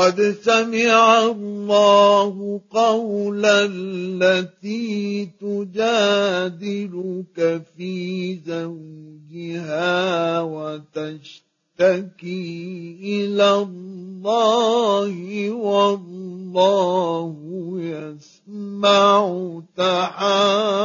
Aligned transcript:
قد 0.00 0.16
سمع 0.42 1.24
الله 1.24 2.60
قول 2.70 3.44
التي 3.44 5.28
تجادلك 5.40 7.38
في 7.76 8.34
زوجها 8.46 9.90
وتشتكي 10.40 11.40
إلى 13.02 13.54
الله 13.54 15.50
والله 15.50 17.34
يسمع 17.80 19.20
تحاوركما. 19.76 20.80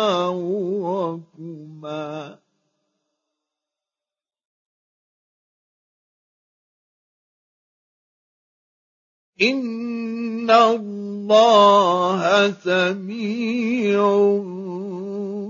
إن 9.42 10.52
الله 10.52 12.22
سميع 12.64 14.00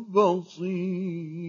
بصير 0.09 1.45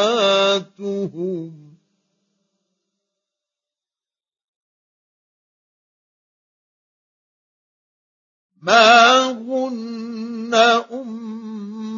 ما 8.62 9.30
هن 9.30 10.54
أمهاتهم 10.92 11.96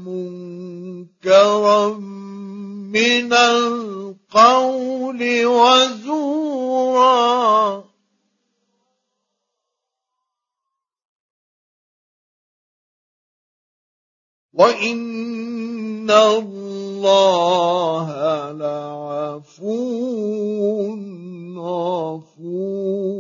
منكرا 0.06 1.88
من 2.92 3.34
القول 3.34 5.22
وزورا 5.46 7.12
وإن 14.54 16.12
الله 16.12 18.08
لعفو 18.52 19.72
غفور. 21.58 23.12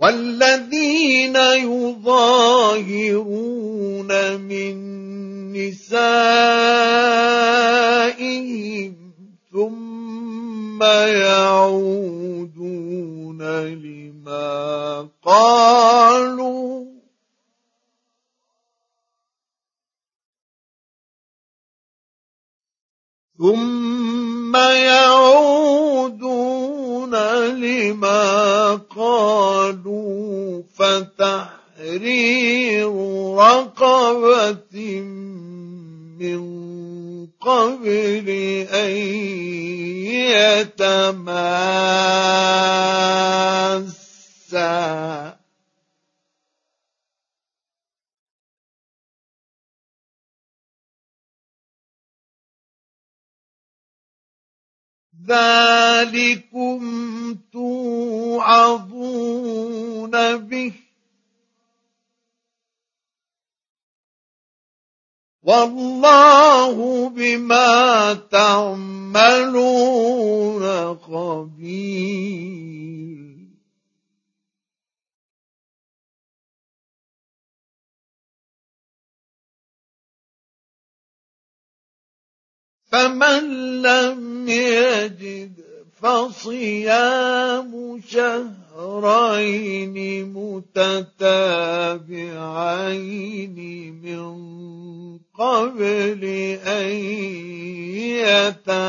والذين 0.00 1.36
يظاهرون 1.66 2.80
من 4.40 4.76
نسائهم 5.52 6.58
ثم 9.58 10.82
يعودون 11.22 12.22
لما 13.42 15.08
قالوا. 15.22 16.84
ثم 23.38 24.56
يعودون 24.56 25.78
لما 27.50 28.74
قالوا 28.74 30.62
فتحرير 30.74 32.08
رقبة 33.36 35.02
من 36.18 36.40
قبل 37.40 38.28
أن 38.74 38.90
يتماسا. 40.66 41.18
ذلكم 55.28 56.80
توعظون 57.52 58.96
به. 60.36 60.87
والله 65.48 67.08
بما 67.08 68.14
تعملون 68.14 69.04
خبير. 70.96 72.48
فمن 82.92 83.82
لم 83.82 84.48
يجد 84.48 85.67
فصيام 86.02 87.72
شهرين 88.08 89.96
متتابعين 90.32 90.78
من 94.02 94.28
قبل 95.34 96.24
أن 96.66 96.92
يتماسا. 98.14 98.88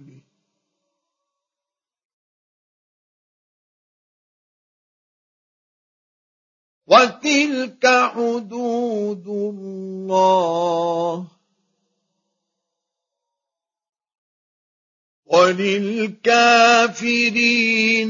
وتلك 6.88 7.86
حدود 8.16 9.28
الله 9.28 11.28
وللكافرين 15.26 16.54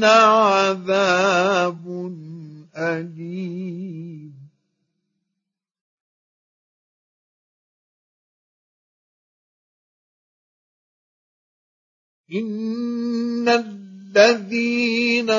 عذاب 0.04 1.86
أليم 2.76 4.38
إن 12.32 13.48
الذين 13.48 15.30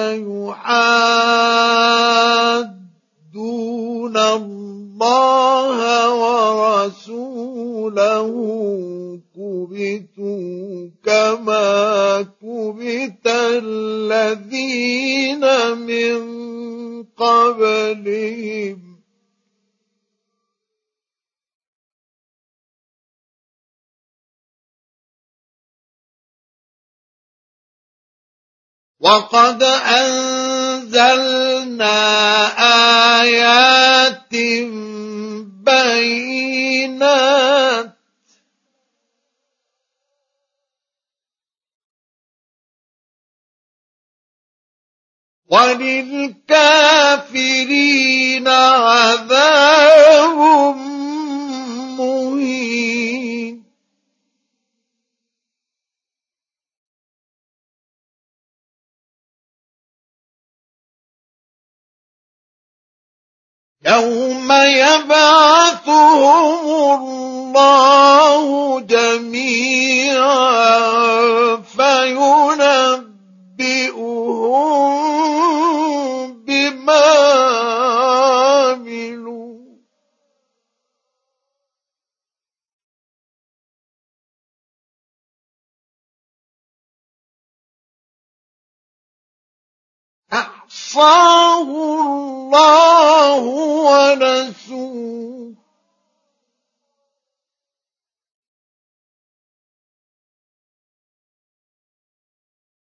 يحادون 3.36 4.18
الله 4.18 5.80
ورسوله 6.90 8.30
كبتوا 9.36 10.90
كما 11.06 12.22
كبت 12.22 13.28
الذين 13.64 14.58
من 15.78 16.20
قبلهم 17.18 18.99
وقد 29.00 29.64
انزلنا 29.64 30.90
ايات 33.22 34.36
بينات 35.66 37.20
وللكافرين 46.80 48.48
عذاب 48.48 50.40
يوم 63.90 64.52
يبعثهم 64.52 65.80
الله 67.00 68.80
جميعا 68.80 70.30
فينبئهم 71.78 73.00
أحصاه 90.90 91.62
الله 91.62 93.40
ونسوه 93.90 95.54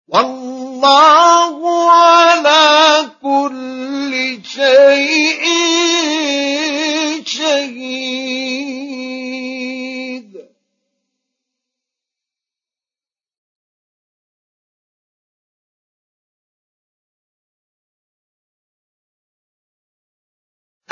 والله 0.07 1.91
على 1.91 3.09
كل 3.21 4.39
شيء 4.45 5.45
شهيد. 7.25 8.55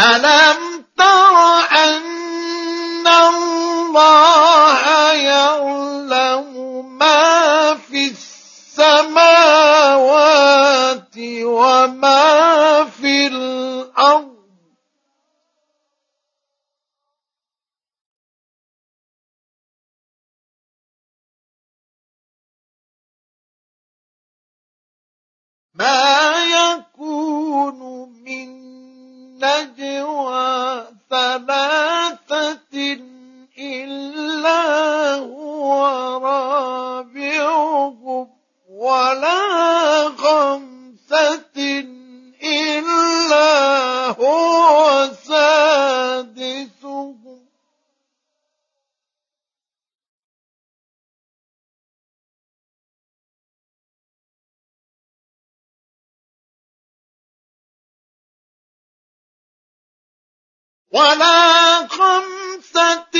ألم 0.03 0.85
تر 0.97 1.35
أن 1.71 3.07
الله 3.07 4.79
يعلم 5.13 6.47
ما 6.97 7.75
في 7.75 8.07
السماوات 8.07 9.23
وما 11.43 12.85
في 12.85 13.27
الأرض؟ 13.27 14.33
ما 25.73 26.12
ولا 60.93 61.87
خمسة 61.87 63.15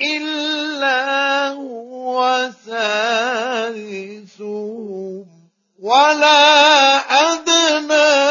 إلا 0.00 1.48
هو 1.48 2.50
سادسهم 2.66 4.46
ولا 5.82 6.96
أدنى 7.32 8.25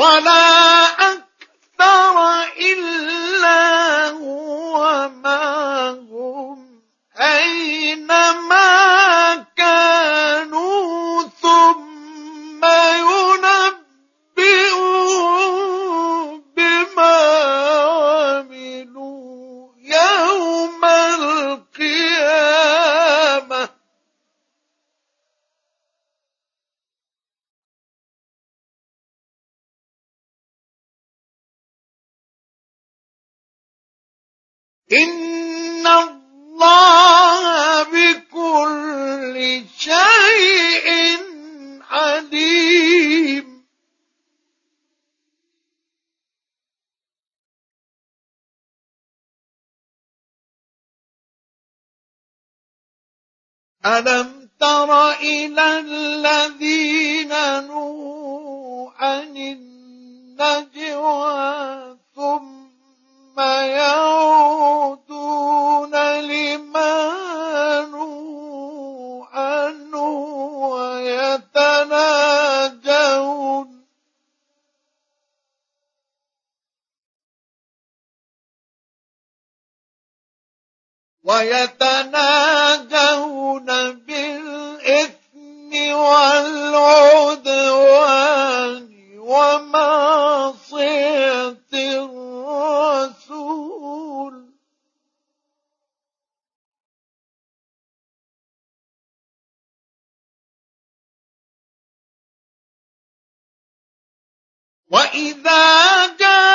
ولا 0.00 0.59
إن 34.92 35.86
الله 35.86 37.82
بكل 37.82 39.62
شيء 39.78 41.18
عليم 41.90 43.60
ألم 53.86 54.48
تر 54.60 55.10
إلى 55.12 55.78
الذين 55.78 57.28
نهوا 57.66 58.90
عن 58.96 59.36
النجوى 60.36 60.90
ثم 62.16 63.40
يوم 63.40 64.39
ويتناجون 81.22 82.88
بالإثم 83.92 85.72
والعدوان 85.92 87.20
ومعصية 89.18 90.70
الرسول. 91.72 92.90
وإذا 104.90 106.06
جاء 106.16 106.49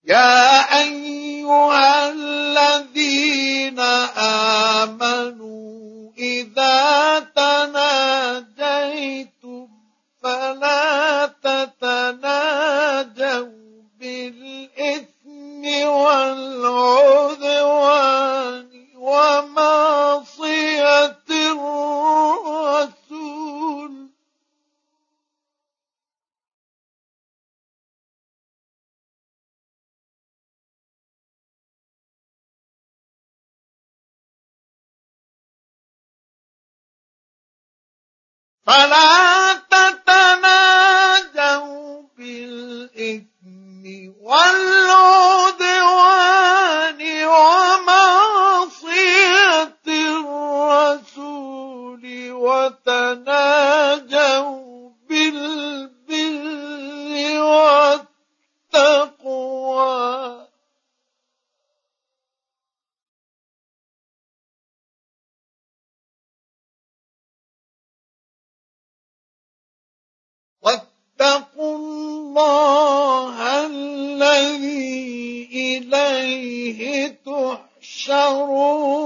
يا 0.08 0.60
أيها 0.82 2.10
الذين 2.10 3.80
آمنوا 4.18 5.05
إليه 76.66 77.20
تحشرون. 77.26 79.05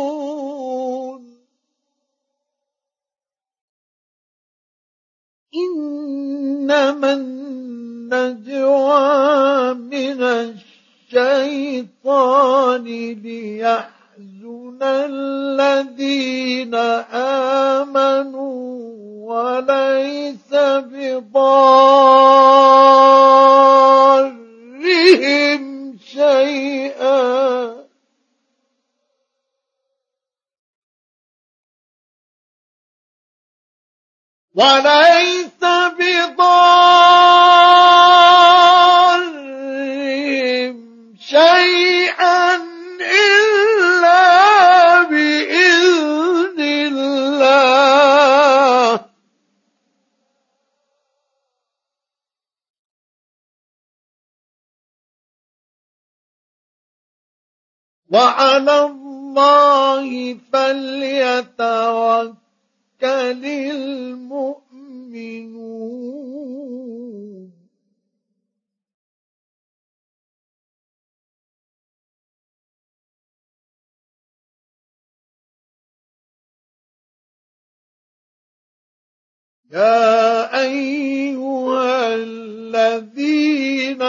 وليس 34.55 35.61
بضارهم 35.61 37.19
شيئا 41.19 42.55
إلا 43.01 44.23
بإذن 45.03 46.59
الله. 46.59 47.29
وعلى 58.11 58.85
الله 58.85 60.37
فليتوكل 60.53 62.38
يوكل 63.03 63.41
للمؤمنون. 63.41 64.59
يا 79.71 80.61
أيها 80.61 82.15
الذين 82.15 84.01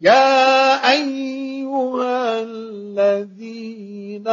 يا 0.00 0.92
أيها 0.92 2.40
الذين 2.42 4.28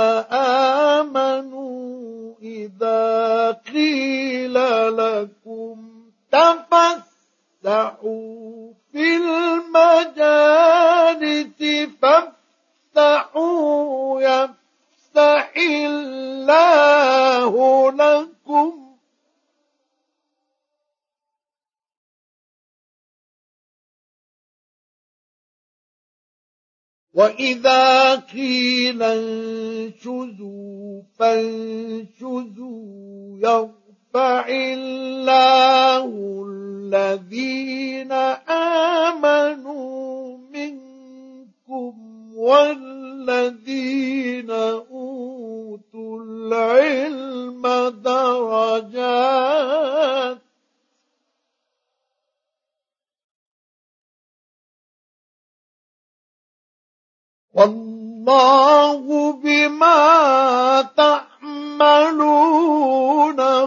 آمنوا 1.00 2.34
إذا 2.42 3.52
قيل 3.52 4.54
لكم 4.98 6.04
تفسحوا 6.32 7.94
في 8.92 9.16
المجالس 9.16 10.74
فافسحوا 12.96 14.22
يفسح 14.22 15.52
الله 15.58 17.54
لكم 17.92 18.83
وإذا 27.14 28.16
قيل 28.16 29.04
انشزوا 29.04 31.02
فانشزوا 31.20 32.84
يرفع 33.38 34.46
الله 34.50 36.46
الذين 36.50 38.12
آمنوا 39.12 40.38
منكم 40.54 41.94
والذين 42.36 44.52
أوتوا 44.52 46.24
العلم 46.24 47.62
درجات 48.04 49.24
والله 57.54 59.34
بما 59.34 60.82
تعملون 60.98 62.22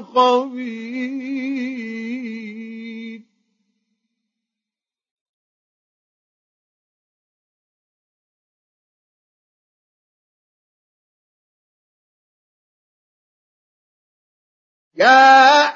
خبير. 0.05 1.17
يا 14.97 15.76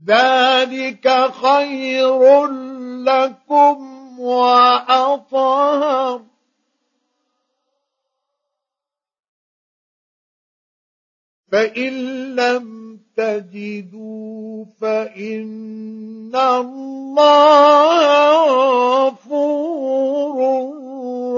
ذلك 0.07 1.31
خير 1.43 2.47
لكم 3.07 3.79
وأطهر. 4.21 6.32
فإن 11.53 11.93
لم 12.37 12.99
تجدوا 13.17 14.65
فإن 14.81 16.37
الله 16.37 17.93
غفور 19.07 20.39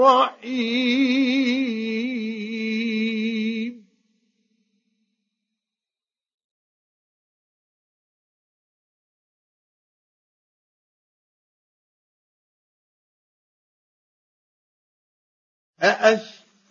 رحيم 0.01 1.35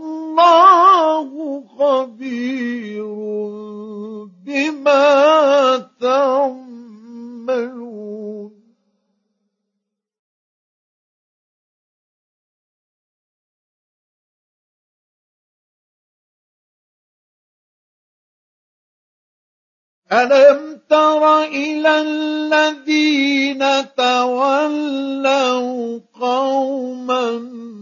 ألم 20.12 20.80
تر 20.88 21.42
إلى 21.42 22.00
الذين 22.00 23.64
تولوا 23.96 26.00
قوما 26.20 27.30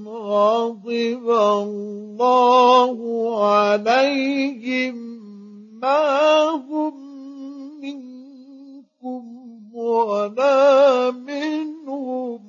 غضب 0.07 1.31
الله 1.31 2.97
عليهم 3.45 4.95
ما 5.83 6.49
هم 6.49 6.95
منكم 7.81 9.25
ولا 9.75 11.11
منهم 11.11 12.48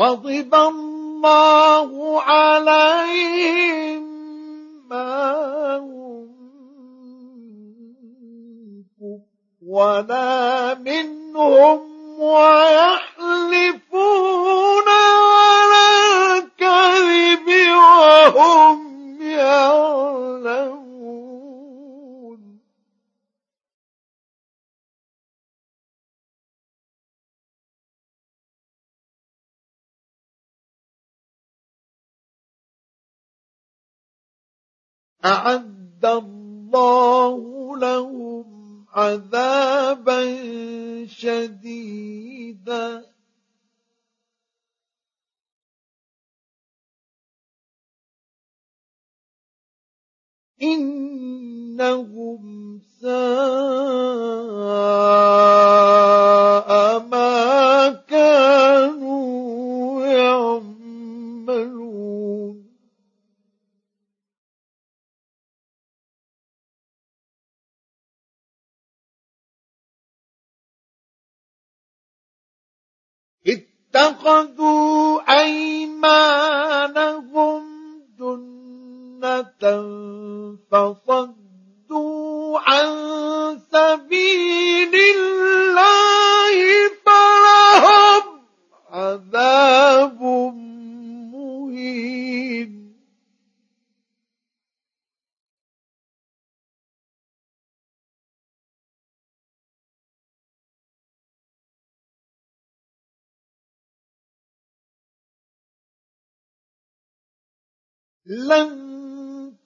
غضب 0.00 0.54
الله 0.54 2.22
عليهم 2.22 4.02
ما 4.88 5.76
هم 5.76 6.30
ولا 9.66 10.74
منهم 10.74 11.80
ويحلفون 12.18 13.68
على 14.88 15.86
الكذب 16.38 17.48
وهم 18.36 18.78
يعلمون. 19.22 20.79
أعد 35.24 36.04
الله 36.04 37.76
لهم 37.76 38.44
عذابا 38.92 40.36
شديدا. 41.06 43.04
إنهم 51.80 52.42
ساء 53.00 53.10
ما 56.98 57.69
اتخذوا 73.94 75.20
أيمانهم 75.40 76.90
جنة 78.18 79.62
فصدوا 80.72 82.58
عن 82.58 82.88
سبيل 83.72 84.94
الله 84.94 86.54
فلهم 87.06 87.99
لن 108.30 108.70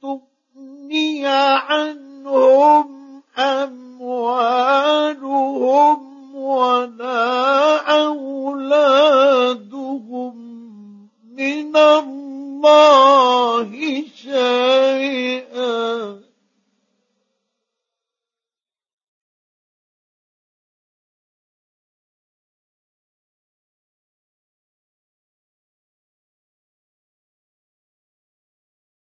تغني 0.03 1.27
عنهم 1.27 2.87
أموالهم 3.39 4.85
ولا 6.35 7.77
أولادهم 8.07 9.45
من 11.37 11.77
الله 11.77 13.71
شيئا. 14.17 16.24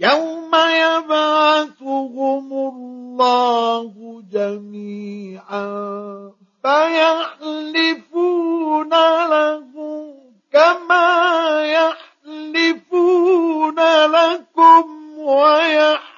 يوم 0.00 0.54
يبعثهم 0.54 2.52
الله 2.52 4.22
جميعا 4.32 5.66
فيحلفون 6.62 8.90
له 9.30 9.72
كما 10.52 11.08
يحلفون 12.26 13.78
لكم 14.06 14.84
ويحسبون 15.18 16.16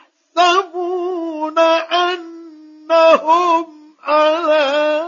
أنهم 2.78 3.66
على 4.02 4.99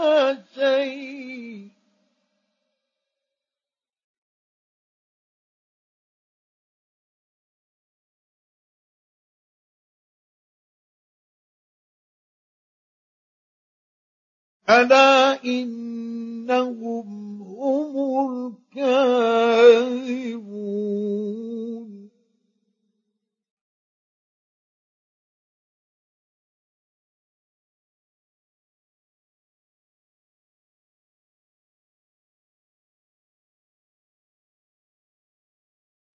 ألا 14.69 15.43
إنهم 15.45 17.07
هم 17.41 18.53
الكاذبون. 18.75 20.23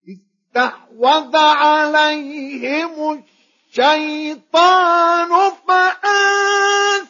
استحوذ 0.09 1.35
عليهم 1.35 3.13
الشيطان 3.13 3.38
فأنساهم 5.67 7.09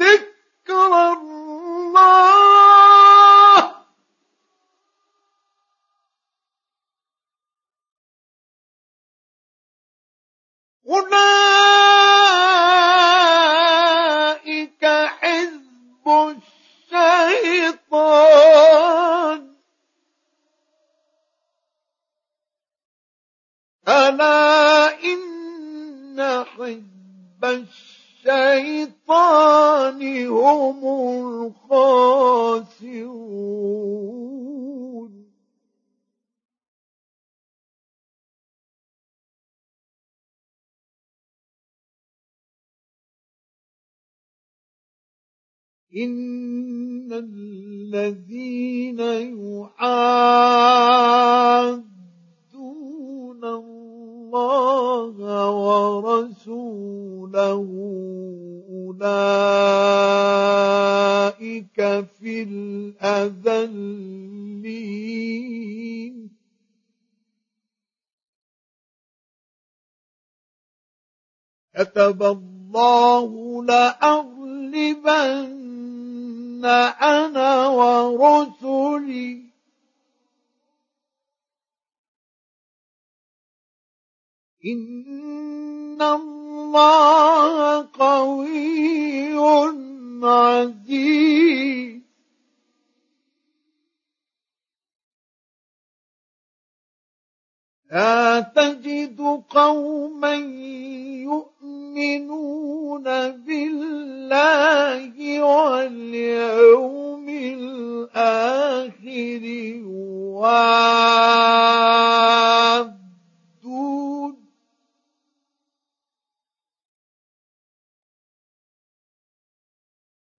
ذكر 0.00 1.12
الله. 1.12 2.46
أولئك 14.26 14.84
حزب 15.20 16.06
إن 45.96 47.12
الذين 47.12 49.00
يحادون 49.00 49.76
الله 53.44 55.16
ورسوله 55.96 57.66
أولئك 58.70 59.26
في 62.20 62.42
الأذلين 62.42 63.76
كتب 71.74 72.22
الله 72.22 73.64
لأغلبن 73.64 75.65
أنا 76.64 77.66
ورسلي. 77.66 79.42
إن 84.66 86.02
الله 86.02 87.88
قوي 87.92 89.34
عزيز. 90.24 91.96
لا 97.90 98.40
تجد 98.40 99.20
قوما 99.50 100.34
يؤمنون 100.34 101.55
بالله 103.46 105.14
واليوم 105.40 107.28
الآخر 107.28 108.96
يوادون. 109.82 110.36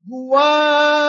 يوادون. 0.09 1.07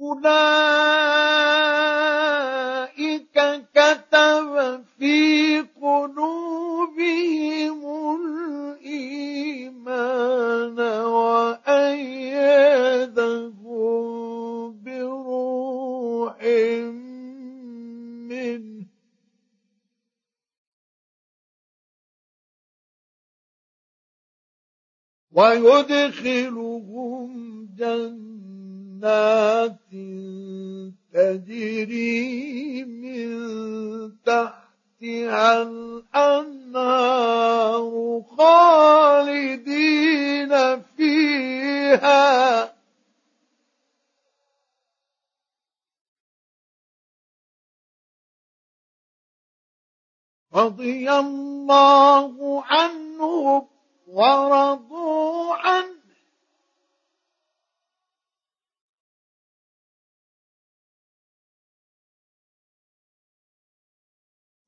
أولئك 0.00 1.60
كتب 3.74 4.84
في 4.98 5.60
قلوبهم 5.82 7.80
الإيمان 8.80 9.60
وأيدهم 11.60 12.40
بروح 14.84 16.36
منه 18.28 18.86
ويدخلهم 25.32 27.30
جنات 29.00 29.80
تجري 31.12 32.84
من 32.84 33.30
تحتها 34.24 35.62
الأنهار 35.62 37.02
خالدين 38.38 39.72
فيها. 40.96 42.70
رضي 50.54 51.10
الله 51.10 52.62
عنهم 52.64 53.66
ورضوا 54.06 55.54
عنه. 55.54 55.89